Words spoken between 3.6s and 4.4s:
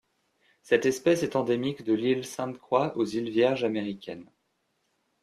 américaines.